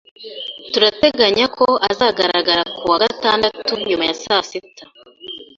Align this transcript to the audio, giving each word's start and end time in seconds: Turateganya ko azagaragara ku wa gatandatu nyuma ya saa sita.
Turateganya 0.71 1.45
ko 1.57 1.65
azagaragara 1.89 2.63
ku 2.77 2.83
wa 2.91 2.97
gatandatu 3.05 3.71
nyuma 3.87 4.03
ya 4.09 4.15
saa 4.23 4.43
sita. 4.49 4.85